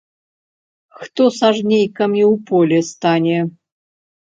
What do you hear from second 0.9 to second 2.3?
Хто з жнейкамі